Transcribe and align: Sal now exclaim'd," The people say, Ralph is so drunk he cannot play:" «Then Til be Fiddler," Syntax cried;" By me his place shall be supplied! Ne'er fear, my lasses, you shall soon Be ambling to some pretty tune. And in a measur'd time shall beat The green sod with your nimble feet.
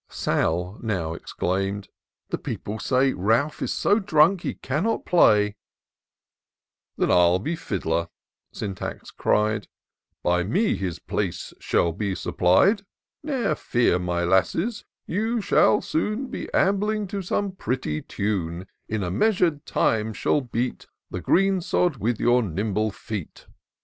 Sal 0.09 0.79
now 0.81 1.13
exclaim'd," 1.13 1.87
The 2.31 2.39
people 2.39 2.79
say, 2.79 3.13
Ralph 3.13 3.61
is 3.61 3.71
so 3.71 3.99
drunk 3.99 4.41
he 4.41 4.55
cannot 4.55 5.05
play:" 5.05 5.57
«Then 6.97 7.09
Til 7.09 7.37
be 7.37 7.55
Fiddler," 7.55 8.07
Syntax 8.51 9.11
cried;" 9.11 9.67
By 10.23 10.41
me 10.41 10.75
his 10.75 10.97
place 10.97 11.53
shall 11.59 11.93
be 11.93 12.15
supplied! 12.15 12.83
Ne'er 13.21 13.53
fear, 13.53 13.99
my 13.99 14.23
lasses, 14.23 14.85
you 15.05 15.39
shall 15.39 15.81
soon 15.83 16.29
Be 16.31 16.51
ambling 16.51 17.05
to 17.09 17.21
some 17.21 17.51
pretty 17.51 18.01
tune. 18.01 18.61
And 18.89 19.03
in 19.03 19.03
a 19.03 19.11
measur'd 19.11 19.67
time 19.67 20.13
shall 20.13 20.41
beat 20.41 20.87
The 21.11 21.21
green 21.21 21.61
sod 21.61 21.97
with 21.97 22.19
your 22.19 22.41
nimble 22.41 22.89
feet. 22.89 23.45